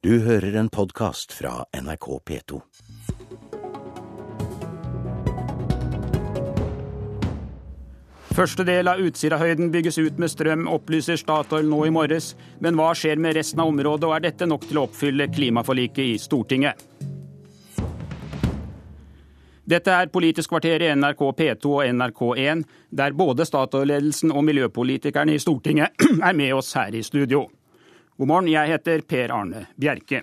[0.00, 2.58] Du hører en podkast fra NRK P2.
[8.32, 12.30] Første del av Utsirahøyden bygges ut med strøm, opplyser Statoil nå i morges.
[12.64, 16.14] Men hva skjer med resten av området, og er dette nok til å oppfylle klimaforliket
[16.14, 16.80] i Stortinget?
[19.68, 25.44] Dette er Politisk kvarter i NRK P2 og NRK1, der både Statoil-ledelsen og miljøpolitikerne i
[25.44, 25.92] Stortinget
[26.24, 27.50] er med oss her i studio.
[28.20, 30.18] God morgen, jeg heter Per Arne Bjerke.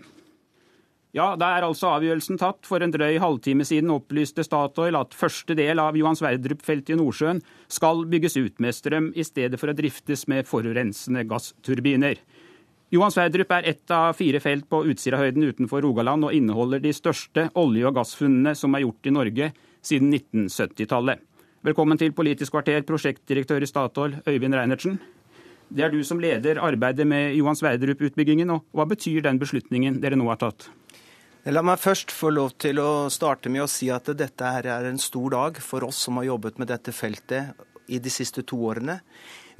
[1.18, 2.60] Ja, da er altså avgjørelsen tatt.
[2.70, 7.42] For en drøy halvtime siden opplyste Statoil at første del av Johan Sverdrup-feltet i Nordsjøen
[7.74, 12.22] skal bygges ut med strøm, i stedet for å driftes med forurensende gassturbiner.
[12.94, 17.50] Johan Sverdrup er ett av fire felt på Utsirahøyden utenfor Rogaland og inneholder de største
[17.58, 21.26] olje- og gassfunnene som er gjort i Norge siden 1970-tallet.
[21.66, 25.02] Velkommen til Politisk kvarter, prosjektdirektør i Statoil, Øyvind Reinertsen.
[25.68, 28.52] Det er du som leder arbeidet med Johan Sverdrup-utbyggingen.
[28.56, 30.70] og Hva betyr den beslutningen dere nå har tatt?
[31.48, 35.00] La meg først få lov til å starte med å si at dette er en
[35.00, 37.56] stor dag for oss som har jobbet med dette feltet
[37.88, 39.00] i de siste to årene.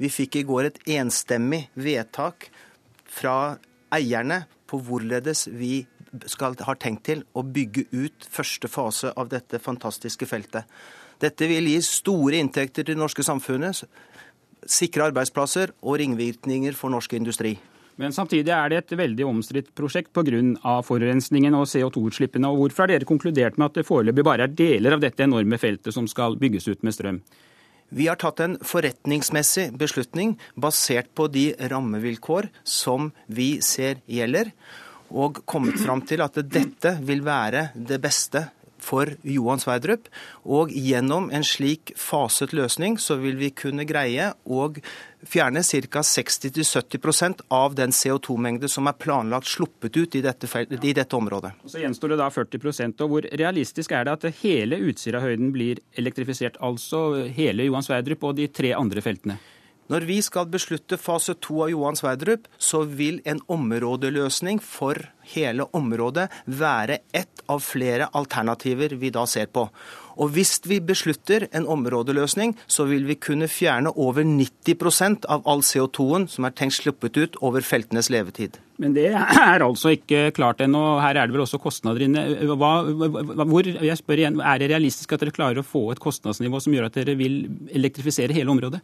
[0.00, 2.50] Vi fikk i går et enstemmig vedtak
[3.08, 3.56] fra
[3.92, 5.86] eierne på hvorledes vi
[6.28, 10.68] skal, har tenkt til å bygge ut første fase av dette fantastiske feltet.
[11.20, 13.84] Dette vil gi store inntekter til det norske samfunnet,
[14.66, 17.56] sikre arbeidsplasser og ringvirkninger for norsk industri.
[17.98, 20.82] Men samtidig er det et veldig omstridt prosjekt pga.
[20.86, 22.46] forurensningen og CO2-utslippene.
[22.46, 25.58] og Hvorfor har dere konkludert med at det foreløpig bare er deler av dette enorme
[25.58, 27.20] feltet som skal bygges ut med strøm?
[27.90, 34.52] Vi har tatt en forretningsmessig beslutning basert på de rammevilkår som vi ser gjelder,
[35.10, 38.44] og kommet fram til at dette vil være det beste
[38.88, 40.08] for Johan Sverdrup.
[40.48, 44.68] Og gjennom en slik faset løsning så vil vi kunne greie å
[45.28, 46.02] fjerne ca.
[46.04, 51.52] 60-70% av den CO2-mengde som er planlagt sluppet ut i dette, i dette området.
[51.64, 55.82] Og så gjenstår det da 40% og Hvor realistisk er det at hele Utsirahøyden blir
[55.98, 56.58] elektrifisert?
[56.64, 59.38] Altså hele Johan Sverdrup og de tre andre feltene?
[59.88, 65.00] Når vi skal beslutte fase to av Johan Sverdrup, så vil en områdeløsning for
[65.32, 69.64] hele området være ett av flere alternativer vi da ser på.
[70.18, 75.62] Og hvis vi beslutter en områdeløsning, så vil vi kunne fjerne over 90% av all
[75.64, 78.58] CO2-en som er tenkt sluppet ut over feltenes levetid.
[78.82, 80.82] Men det er altså ikke klart ennå.
[81.02, 82.24] Her er det vel også kostnader inne.
[82.50, 82.72] Hva,
[83.48, 86.76] hvor, jeg spør igjen, Er det realistisk at dere klarer å få et kostnadsnivå som
[86.76, 88.82] gjør at dere vil elektrifisere hele området?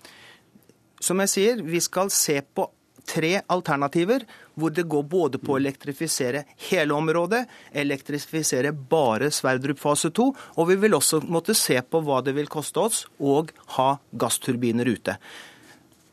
[1.04, 2.64] Som jeg sier, vi skal se på
[3.04, 4.22] tre alternativer,
[4.56, 7.42] hvor det går både på å elektrifisere hele området,
[7.76, 12.48] elektrifisere bare Sverdrup fase 2, og vi vil også måtte se på hva det vil
[12.48, 13.42] koste oss å
[13.76, 15.18] ha gassturbiner ute.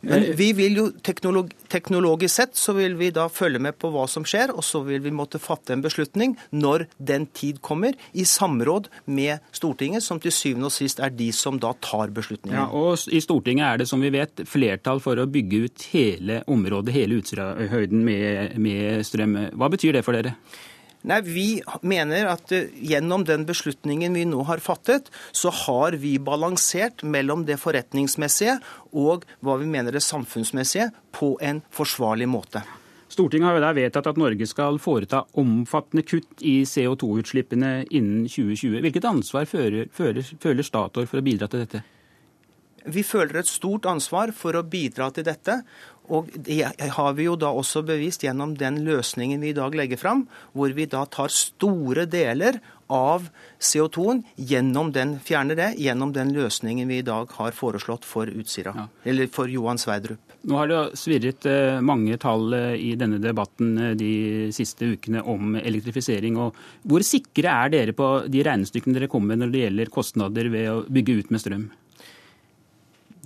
[0.01, 4.07] Men vi vil jo teknolog, teknologisk sett så vil vi da følge med på hva
[4.09, 8.25] som skjer, og så vil vi måtte fatte en beslutning når den tid kommer, i
[8.27, 12.57] samråd med Stortinget, som til syvende og sist er de som da tar beslutningen.
[12.57, 16.41] Ja, og I Stortinget er det som vi vet flertall for å bygge ut hele
[16.51, 19.37] området, hele Utsirahøyden med, med strøm.
[19.53, 20.35] Hva betyr det for dere?
[21.09, 21.47] Nei, Vi
[21.81, 27.45] mener at uh, gjennom den beslutningen vi nå har fattet, så har vi balansert mellom
[27.47, 28.59] det forretningsmessige
[28.91, 32.61] og hva vi mener det samfunnsmessige på en forsvarlig måte.
[33.11, 38.77] Stortinget har jo der vedtatt at Norge skal foreta omfattende kutt i CO2-utslippene innen 2020.
[38.85, 41.81] Hvilket ansvar føler, føler, føler Statoil for å bidra til dette?
[42.81, 45.59] Vi føler et stort ansvar for å bidra til dette.
[46.09, 46.65] Og det
[46.97, 50.25] har vi jo da også bevist gjennom den løsningen vi i dag legger fram,
[50.57, 52.59] hvor vi da tar store deler
[52.91, 53.29] av
[53.61, 58.73] CO2-en gjennom den, fjerner det gjennom den løsningen vi i dag har foreslått for Utsira,
[58.75, 58.87] ja.
[59.07, 60.19] eller for Johan Sverdrup.
[60.41, 64.13] Nå har det svirret eh, mange tall eh, i denne debatten eh, de
[64.55, 66.39] siste ukene om elektrifisering.
[66.41, 70.49] og Hvor sikre er dere på de regnestykkene dere kommer med når det gjelder kostnader
[70.51, 71.69] ved å bygge ut med strøm?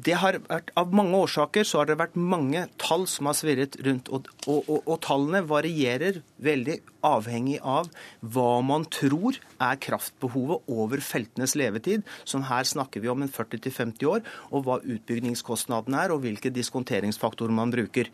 [0.06, 3.78] Det har vært, Av mange årsaker så har det vært mange tall som har svirret
[3.86, 4.12] rundt.
[4.14, 7.90] Og, og, og, og, tallene varierer veldig avhengig av
[8.22, 12.06] hva man tror er kraftbehovet over feltenes levetid.
[12.28, 14.22] Som her snakker vi om en 40-50 år.
[14.52, 18.12] Og hva utbyggingskostnadene er, og hvilke diskonteringsfaktorer man bruker.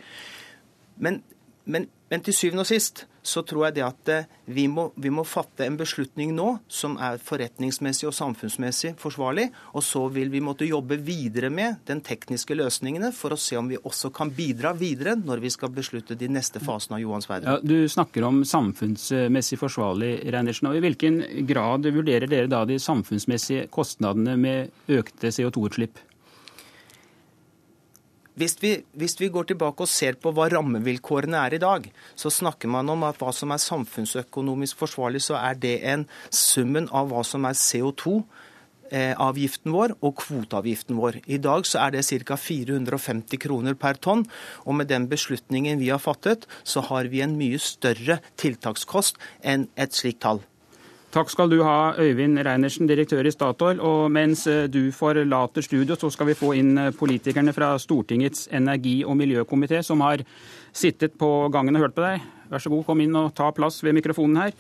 [1.01, 1.19] Men,
[1.65, 5.11] men, men til syvende og sist så tror jeg det at eh, vi må, vi
[5.13, 9.47] må, fatte en beslutning nå som er forretningsmessig og samfunnsmessig forsvarlig.
[9.77, 13.69] Og så vil vi måtte jobbe videre med den tekniske løsningene for å se om
[13.69, 17.51] vi også kan bidra videre når vi skal beslutte de neste fasene av Johan Sverdrup.
[17.51, 20.71] Ja, du snakker om samfunnsmessig forsvarlig, Reinertsen.
[20.73, 26.07] I hvilken grad vurderer dere da de samfunnsmessige kostnadene med økte CO2-utslipp?
[28.39, 31.81] Hvis vi, hvis vi, går tilbake og ser på hva rammevilkårene er i dag,
[32.15, 36.89] så snakker man om at hva som er samfunnsøkonomisk forsvarlig, så er det en summen
[36.95, 41.13] av hva som er CO2-avgiften vår og kvoteavgiften vår.
[41.27, 42.35] I dag så er det ca.
[42.39, 44.23] 450 kroner per tonn.
[44.63, 49.67] Og med den beslutningen vi har fattet, så har vi en mye større tiltakskost enn
[49.75, 50.39] et slikt tall.
[51.11, 53.81] Takk skal du ha, Øyvind Reinersen, direktør i Statoil.
[53.83, 58.47] Og mens eh, du forlater studio, så skal vi få inn eh, politikerne fra Stortingets
[58.47, 60.23] energi- og miljøkomité, som har
[60.71, 62.23] sittet på gangen og hørt på deg.
[62.47, 64.55] Vær så god, kom inn og ta plass ved mikrofonen her.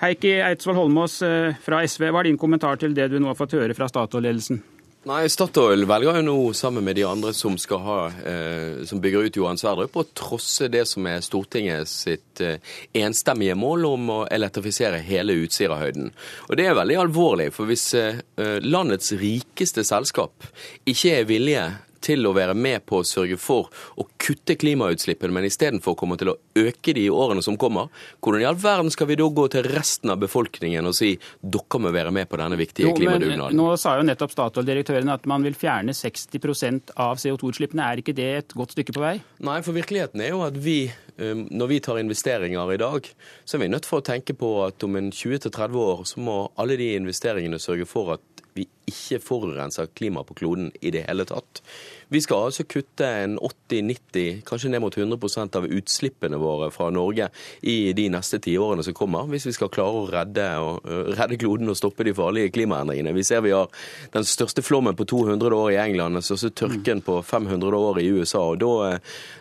[0.00, 3.36] Heikki Eidsvoll Holmås eh, fra SV, hva er din kommentar til det du nå har
[3.36, 4.64] fått høre fra Statoil-ledelsen?
[5.04, 9.36] Nei, Statoil velger jo nå sammen med de andre som ha, eh, som bygger ut
[9.36, 12.56] Johan Sverdrup, å trosse det som er Stortinget sitt eh,
[12.96, 16.08] enstemmige mål om å elektrifisere hele Utsirahøyden.
[16.48, 18.22] Og det er veldig alvorlig, for hvis eh,
[18.64, 20.48] landets rikeste selskap
[20.88, 21.66] ikke er villige
[22.04, 23.70] til å være med på å sørge for
[24.00, 27.90] å kutte klimautslippene, men istedenfor kommer til å øke de i årene som kommer,
[28.24, 31.80] hvordan i all verden skal vi da gå til resten av befolkningen og si dere
[31.80, 33.56] må være med på denne viktige klimadugnaden?
[33.58, 37.84] Nå sa jo nettopp Statoil-direktøren at man vil fjerne 60% av CO2-utslippene.
[37.84, 39.16] Er ikke det et godt stykke på vei?
[39.44, 40.78] Nei, for virkeligheten er jo at vi,
[41.18, 43.08] um, når vi tar investeringer i dag,
[43.44, 46.38] så er vi nødt for å tenke på at om en 20-30 år så må
[46.60, 51.24] alle de investeringene sørge for at vi ikke forurenser klimaet på kloden i det hele
[51.26, 51.60] tatt.
[52.12, 57.30] Vi skal altså kutte en 80-90, kanskje ned mot 100% av utslippene våre fra Norge
[57.66, 61.72] i de neste tiårene som kommer, hvis vi skal klare å redde, og, redde, kloden
[61.72, 63.14] og stoppe de farlige klimaendringene.
[63.16, 63.72] Vi ser vi har
[64.14, 68.10] den største flommen på 200 år i England, den største tørken på 500 år i
[68.12, 68.44] USA.
[68.52, 69.00] og Da,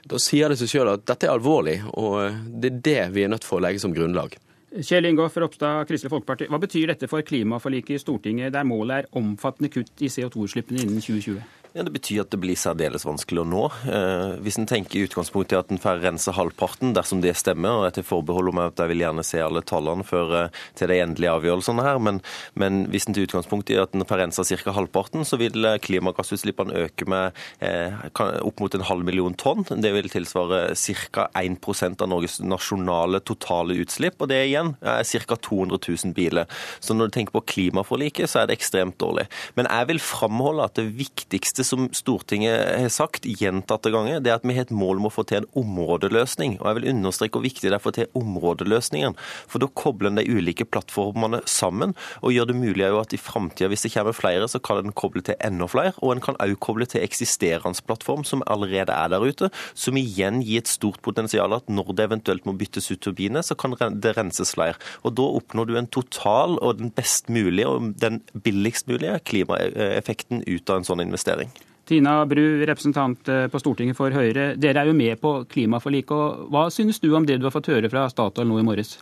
[0.10, 3.36] da sier det seg sjøl at dette er alvorlig, og det er det vi er
[3.36, 4.40] nødt for å legge som grunnlag.
[4.74, 6.48] Kjell Ingolf Ropstad, Kristelig Folkeparti.
[6.50, 11.04] Hva betyr dette for klimaforliket i Stortinget, der målet er omfattende kutt i CO2-utslippene innen
[11.04, 11.44] 2020?
[11.74, 13.64] Ja, Det betyr at det blir særdeles vanskelig å nå.
[13.90, 17.88] Eh, hvis en tenker i utgangspunktet at en får rense halvparten, dersom det stemmer, og
[17.88, 21.34] jeg forbehold om at jeg vil gjerne se alle tallene før eh, til de endelige
[21.34, 22.20] avgjørelsene her, men,
[22.54, 24.76] men hvis en til utgangspunkt i at en får rensa ca.
[24.76, 29.66] halvparten, så vil eh, klimagassutslippene øke med eh, opp mot en halv million tonn.
[29.66, 31.26] Det vil tilsvare ca.
[31.42, 35.42] 1% av Norges nasjonale totale utslipp, og det igjen er ca.
[35.50, 36.46] 200 000 biler.
[36.78, 39.26] Så når du tenker på klimaforliket, så er det ekstremt dårlig.
[39.58, 44.40] Men jeg vil framholde at det viktigste som Stortinget har sagt gjentatte ganger, det er
[44.40, 46.58] at vi har et mål om å få til en områdeløsning.
[46.62, 49.18] Og jeg vil understreke hvor viktig det er å få til områdeløsningen.
[49.52, 53.70] For da kobler en de ulike plattformene sammen, og gjør det mulig at i framtida,
[53.72, 55.96] hvis det kommer flere, så kan en koble til enda flere.
[56.02, 60.42] Og en kan også koble til eksisterende plattform som allerede er der ute, som igjen
[60.44, 64.16] gir et stort potensial at når det eventuelt må byttes ut turbiner, så kan det
[64.18, 64.78] renses flere.
[65.04, 70.44] Og da oppnår du en total og den best mulige og den billigst mulige klimaeffekten
[70.48, 71.53] ut av en sånn investering.
[71.94, 74.54] Tina Bru, representant eh, på Stortinget for Høyre.
[74.58, 76.48] Dere er jo med på klimaforliket.
[76.50, 78.96] Hva synes du om det du har fått høre fra Statoil nå i morges?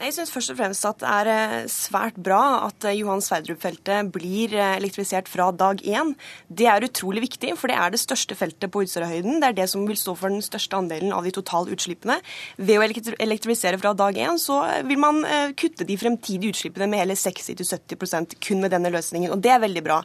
[0.00, 4.08] Jeg syns først og fremst at det er eh, svært bra at eh, Johan Sverdrup-feltet
[4.14, 6.14] blir eh, elektrifisert fra dag én.
[6.48, 9.42] Det er utrolig viktig, for det er det største feltet på Utsirahøyden.
[9.42, 12.16] Det er det som vil stå for den største andelen av de totale utslippene.
[12.56, 15.20] Ved å elektrifisere fra dag én så vil man
[15.60, 19.84] kutte de fremtidige utslippene med hele 60-70% kun med denne løsningen, og det er veldig
[19.84, 20.00] bra.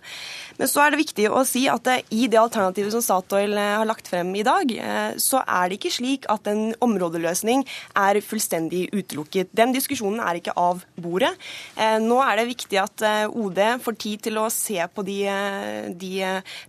[0.60, 4.12] Men så er det viktig å si at i det alternativet som Statoil har lagt
[4.12, 4.76] frem i dag,
[5.24, 7.64] så er det ikke slik at en områdeløsning
[7.96, 9.56] er fullstendig utelukket.
[9.56, 11.32] Den diskusjonen er ikke av bordet.
[11.78, 15.20] Eh, nå er det viktig at eh, OD får tid til å se på de,
[15.30, 16.14] eh, de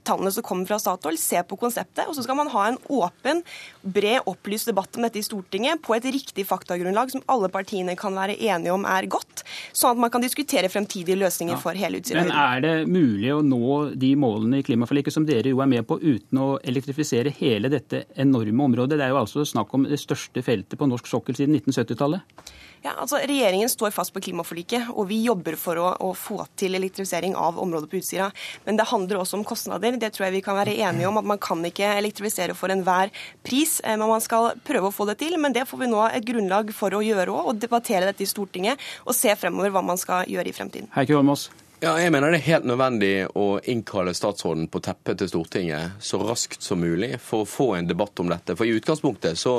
[0.06, 2.04] tallene som kommer fra Statoil, se på konseptet.
[2.06, 3.42] Og så skal man ha en åpen,
[3.82, 8.16] bred, opplyst debatt om dette i Stortinget på et riktig faktagrunnlag som alle partiene kan
[8.16, 11.62] være enige om er godt, sånn at man kan diskutere fremtidige løsninger ja.
[11.62, 12.32] for hele Utsirahøyden.
[12.32, 15.86] Men er det mulig å nå de målene i klimaforliket som dere jo er med
[15.88, 18.98] på, uten å elektrifisere hele dette enorme området?
[18.98, 22.46] Det er jo altså snakk om det største feltet på norsk sokkel siden 1970-tallet?
[22.86, 26.76] Ja, altså Regjeringen står fast på klimaforliket, og vi jobber for å, å, få til
[26.78, 28.28] elektrifisering av området på Utsira.
[28.62, 29.96] Men det handler også om kostnader.
[29.98, 31.18] Det tror jeg vi kan være enige om.
[31.18, 33.10] at Man kan ikke elektrifisere for enhver
[33.42, 35.34] pris, eh, men man skal prøve å få det til.
[35.42, 38.30] Men det får vi nå et grunnlag for å gjøre òg, og debattere dette i
[38.30, 40.92] Stortinget og se fremover hva man skal gjøre i fremtiden.
[40.94, 41.48] Heikki Holmås.
[41.76, 46.16] Ja, jeg mener det er helt nødvendig å innkalle statsråden på teppet til Stortinget så
[46.22, 48.54] raskt som mulig for å få en debatt om dette.
[48.56, 49.58] For i utgangspunktet så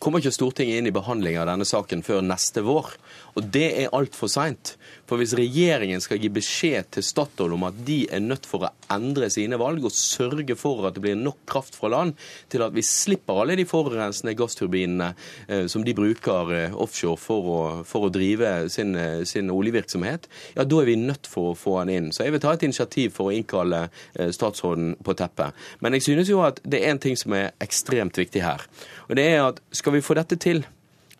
[0.00, 2.88] kommer ikke Stortinget inn i behandling av denne saken før neste vår.
[3.36, 4.74] Og det er altfor seint.
[5.08, 8.72] For hvis regjeringen skal gi beskjed til Statoil om at de er nødt for å
[8.92, 12.14] endre sine valg og sørge for at det blir nok kraft fra land
[12.52, 15.10] til at vi slipper alle de forurensende gassturbinene
[15.48, 20.28] eh, som de bruker eh, offshore for å, for å drive sin, eh, sin, oljevirksomhet,
[20.56, 22.10] ja da er vi nødt for å få han inn.
[22.12, 23.86] Så jeg vil ta et initiativ for å innkalle
[24.34, 25.56] statsråden på teppet.
[25.84, 28.64] Men jeg synes jo at det er en ting som er ekstremt viktig her.
[29.08, 30.64] Og det er at skal vi få dette til,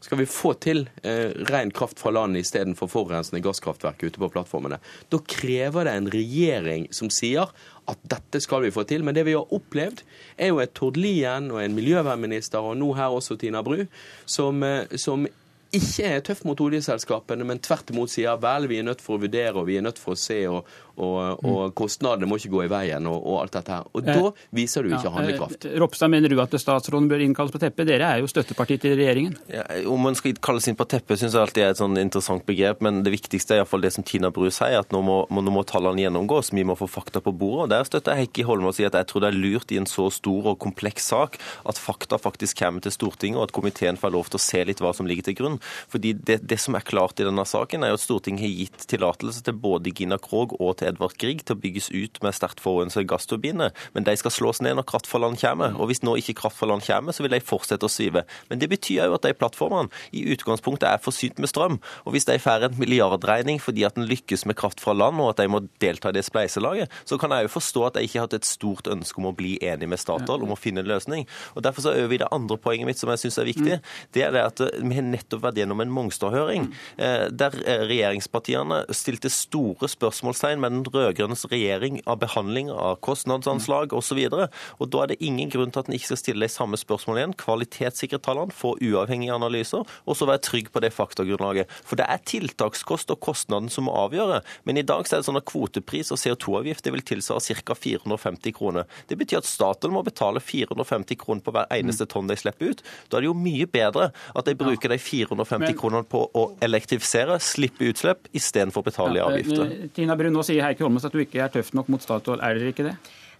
[0.00, 4.78] skal vi få til eh, ren kraft fra land istedenfor forurensende gasskraftverk ute på plattformene,
[5.10, 7.50] da krever det en regjering som sier
[7.88, 9.04] at dette skal vi få til.
[9.04, 10.04] Men det vi har opplevd,
[10.36, 13.86] er jo et Tord Lien og en miljøvernminister, og nå her også Tina Bru,
[14.28, 15.26] som, eh, som
[15.74, 19.22] ikke er tøff mot oljeselskapene, men tvert imot sier vel, vi er nødt for å
[19.26, 20.64] vurdere og vi er nødt for å se, og,
[20.98, 23.88] og, og kostnadene må ikke gå i veien, og, og alt dette her.
[23.94, 25.66] Og da Eh, viser du ikke handlekraft.
[25.78, 27.88] Ropstad, mener du at statsråden bør innkalles på teppet?
[27.88, 29.36] Dere er jo støtteparti til regjeringen.
[29.52, 32.44] Ja, om man skal kalles inn på teppet, syns jeg alltid er et sånn interessant
[32.48, 32.82] begrep.
[32.84, 35.54] Men det viktigste er iallfall det som Tina Bru sier, at nå må, må, nå
[35.54, 36.52] må tallene gjennomgås.
[36.54, 37.68] Vi må få fakta på bordet.
[37.68, 39.80] og Der støtter jeg Heikki Holme og sier at jeg tror det er lurt i
[39.80, 41.38] en så stor og kompleks sak
[41.68, 44.82] at fakta faktisk kommer til Stortinget, og at komiteen får lov til å se litt
[44.82, 45.58] hva som ligger til grunn.
[45.92, 48.88] Fordi det, det som er klart i denne saken, er jo at Stortinget har gitt
[48.90, 52.62] tillatelse til både Gina Krog og til Edvard Grieg til å bygges ut med sterkt
[52.64, 53.74] forurensede gassturbiner.
[53.94, 55.76] Men de skal slås ned når kraft fra land kommer.
[55.78, 58.24] Og hvis nå ikke kraft fra land kommer, så vil de fortsette å svive.
[58.50, 61.78] Men det betyr jo at de plattformene i utgangspunktet er forsynt med strøm.
[62.04, 65.32] Og hvis de får en milliardregning fordi at en lykkes med kraft fra land, og
[65.32, 68.20] at de må delta i det spleiselaget, så kan jeg jo forstå at de ikke
[68.20, 70.90] har hatt et stort ønske om å bli enig med Statoil om å finne en
[70.90, 71.26] løsning.
[71.54, 73.78] Og Derfor så øver vi det andre poenget mitt som jeg syns er viktig.
[74.14, 77.84] Det er det at eh, vi har nettopp vært gjennom en Mongstad-høring eh, der eh,
[77.88, 84.20] regjeringspartiene stilte store spørsmålstegn med den rød-grønne regjering av behandling av kostnadsanslag osv.
[84.28, 87.36] Da er det ingen grunn til at en ikke skal stille de samme spørsmålene igjen.
[87.40, 91.70] Kvalitetssikre tallene, få uavhengige analyser, og så være trygg på det faktagrunnlaget.
[91.86, 94.42] For det er tiltakskost og kostnaden som må avgjøre.
[94.68, 97.76] Men i dag så er det sånn at kvotepris og CO2-avgift det vil tilsvare ca.
[97.78, 98.88] 450 kroner.
[99.08, 102.84] Det betyr at staten må betale 450 kroner på hver eneste tonn de slipper ut.
[103.08, 107.38] Da er det jo mye bedre at de bruker de 450 kronene på å elektrifisere,
[107.42, 109.74] slippe utslipp, istedenfor å betale i avgifter.
[109.96, 112.42] Tina Brun, nå sier Heikki Holmås at du ikke er tøff nok mot Statoil.
[112.44, 112.98] Er dere ikke det?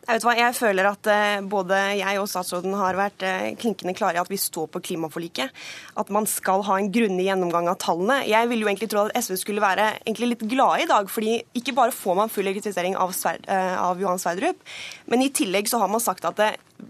[0.09, 4.17] Jeg hva, jeg føler at eh, både jeg og statsråden har vært eh, klinkende klare
[4.17, 5.53] i at vi står på klimaforliket.
[6.01, 8.23] At man skal ha en grundig gjennomgang av tallene.
[8.25, 9.91] Jeg ville jo egentlig tro at SV skulle være
[10.23, 14.23] litt glade i dag, fordi ikke bare får man full elektrifisering av, eh, av Johan
[14.23, 14.65] Sverdrup,
[15.13, 16.41] men i tillegg så har man sagt at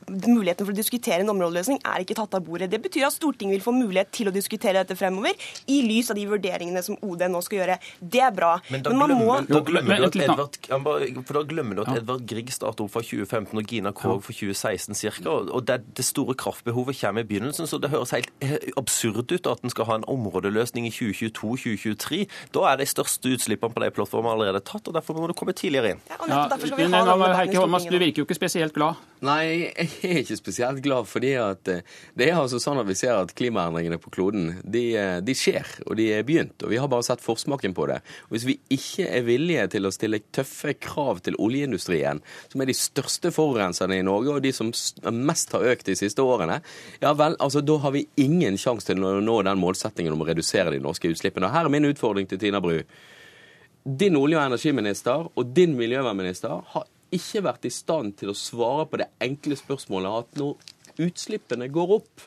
[0.09, 2.71] muligheten for å diskutere en områdeløsning er ikke tatt av bordet.
[2.73, 5.37] Det betyr at Stortinget vil få mulighet til å diskutere dette fremover,
[5.69, 7.79] i lys av de vurderingene som OD nå skal gjøre.
[8.01, 8.55] Det er bra.
[8.73, 10.59] Men da man må glemmer, da glemmer du at.
[10.69, 14.23] Edvard, for da glemmer du at Edvard Grieg startet opp fra 2015 og Gina Krog
[14.27, 15.37] fra 2016 ca.
[15.39, 19.51] Og det, det store kraftbehovet kommer i begynnelsen, så det høres helt eh, absurd ut
[19.51, 22.23] at en skal ha en områdeløsning i 2022-2023.
[22.55, 25.57] Da er de største utslippene på de plattformene allerede tatt, og derfor må du komme
[25.57, 26.05] tidligere inn.
[26.09, 28.29] Ja, og nettopp derfor skal vi men, ha debatten i Heikki Holmås, du virker jo
[28.29, 29.01] ikke spesielt glad.
[29.25, 31.85] Nei, jeg er ikke spesielt glad, fordi at eh,
[32.19, 35.69] det er altså sånn at vi ser at klimaendringene på kloden de, eh, de skjer,
[35.87, 36.57] og de er begynt.
[36.65, 38.01] Og vi har bare sett forsmaken på det.
[38.27, 42.71] Og Hvis vi ikke er villige til å stille tøffe krav til oljeindustrien, som er
[42.71, 44.73] de største forurenserne i Norge, og de som
[45.15, 46.61] mest har økt de siste årene,
[47.03, 50.29] ja vel, altså da har vi ingen sjanse til å nå den målsettingen om å
[50.29, 51.49] redusere de norske utslippene.
[51.49, 52.81] Og her er min utfordring til Tina Bru.
[53.89, 58.87] Din olje- og energiminister og din miljøvernminister har ikke vært i stand til å svare
[58.89, 62.27] på det enkle spørsmålet at når utslippene går opp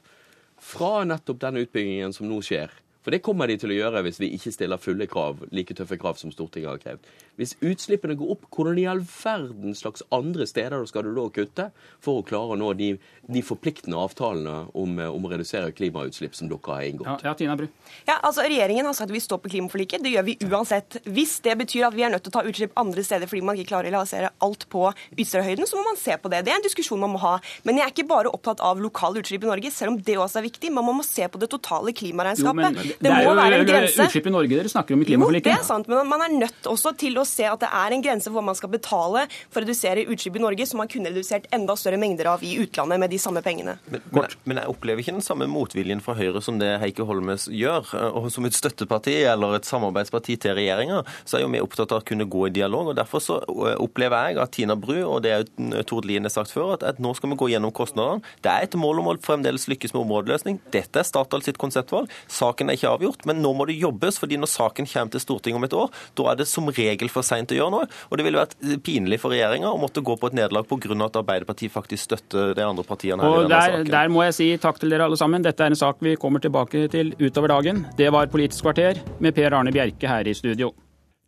[0.62, 4.20] fra nettopp den utbyggingen som nå skjer For det kommer de til å gjøre hvis
[4.22, 7.08] vi ikke stiller fulle krav, like tøffe krav som Stortinget har krevd.
[7.40, 11.70] Hvis utslippene går opp, hvordan i all verden slags andre steder skal du da kutte
[12.04, 12.92] for å klare å nå de,
[13.26, 17.26] de forpliktende avtalene om, eh, om å redusere klimautslipp som dere har inngått?
[17.26, 17.68] Ja, ja Tina Bru.
[18.06, 20.06] Ja, altså Regjeringen har sagt at vi står på klimaforliket.
[20.06, 21.00] Det gjør vi uansett.
[21.10, 23.58] Hvis det betyr at vi er nødt til å ta utslipp andre steder fordi man
[23.58, 24.86] ikke klarer å realisere alt på
[25.18, 26.44] Ytterøyhøyden, så må man se på det.
[26.46, 27.34] Det er en diskusjon man må ha.
[27.66, 30.44] Men jeg er ikke bare opptatt av lokale utslipp i Norge, selv om det også
[30.44, 30.70] er viktig.
[30.70, 32.91] Men man må se på det totale klimaregnskapet.
[33.00, 34.06] Det, er må jo være en grense.
[34.08, 36.68] utslipp i Norge dere snakker om i Jo, det er sant, men man er nødt
[36.72, 39.62] også til å se at det er en grense for hva man skal betale for
[39.62, 43.00] å redusere utslipp i Norge, som man kunne redusert enda større mengder av i utlandet
[43.00, 43.78] med de samme pengene.
[43.90, 47.06] Men, men, jeg- men jeg opplever ikke den samme motviljen fra Høyre som det Heikki
[47.06, 47.92] Holmes gjør.
[48.16, 52.02] Og som et støtteparti eller et samarbeidsparti til regjeringa, så er jo vi opptatt av
[52.02, 52.88] å kunne gå i dialog.
[52.92, 53.40] og Derfor så
[53.82, 56.84] opplever jeg at Tina Bru, og det er jo Tord Lien har sagt før, at,
[56.84, 58.22] at nå skal vi gå gjennom kostnadene.
[58.44, 60.60] Det er et mål om å fremdeles lykkes med områdeløsning.
[60.74, 62.10] Dette er Statoil sitt konseptvalg.
[62.32, 64.18] Saken er ikke avgjort, men nå må det jobbes.
[64.22, 67.26] fordi når saken kommer til Stortinget om et år, da er det som regel for
[67.26, 67.88] seint å gjøre noe.
[68.10, 71.06] Og det ville vært pinlig for regjeringa å måtte gå på et nederlag pga.
[71.06, 73.92] at Arbeiderpartiet faktisk støtter de andre partiene her i Og denne der, saken.
[73.92, 75.42] der må jeg si takk til dere alle sammen.
[75.46, 77.86] Dette er en sak vi kommer tilbake til utover dagen.
[77.98, 80.74] Det var Politisk kvarter med Per Arne Bjerke her i studio.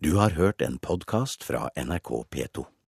[0.02, 2.74] Du har hørt en podkast fra NRK P2.